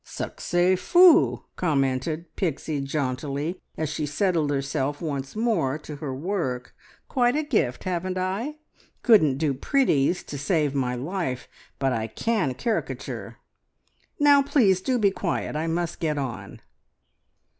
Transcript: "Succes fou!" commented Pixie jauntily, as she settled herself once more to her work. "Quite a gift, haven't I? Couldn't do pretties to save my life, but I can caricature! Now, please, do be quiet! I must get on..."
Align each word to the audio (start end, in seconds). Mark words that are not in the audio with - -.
"Succes 0.03 0.79
fou!" 0.79 1.45
commented 1.55 2.35
Pixie 2.35 2.81
jauntily, 2.81 3.61
as 3.77 3.87
she 3.87 4.07
settled 4.07 4.49
herself 4.49 4.99
once 4.99 5.35
more 5.35 5.77
to 5.77 5.97
her 5.97 6.11
work. 6.11 6.73
"Quite 7.07 7.35
a 7.35 7.43
gift, 7.43 7.83
haven't 7.83 8.17
I? 8.17 8.55
Couldn't 9.03 9.37
do 9.37 9.53
pretties 9.53 10.23
to 10.23 10.39
save 10.39 10.73
my 10.73 10.95
life, 10.95 11.47
but 11.77 11.93
I 11.93 12.07
can 12.07 12.55
caricature! 12.55 13.37
Now, 14.19 14.41
please, 14.41 14.81
do 14.81 14.97
be 14.97 15.11
quiet! 15.11 15.55
I 15.55 15.67
must 15.67 15.99
get 15.99 16.17
on..." 16.17 16.61